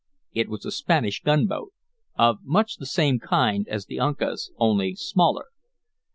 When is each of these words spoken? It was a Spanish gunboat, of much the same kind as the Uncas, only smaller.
It 0.33 0.49
was 0.49 0.65
a 0.65 0.71
Spanish 0.71 1.21
gunboat, 1.21 1.73
of 2.15 2.39
much 2.41 2.77
the 2.77 2.87
same 2.87 3.19
kind 3.19 3.67
as 3.67 3.85
the 3.85 3.99
Uncas, 3.99 4.51
only 4.57 4.95
smaller. 4.95 5.45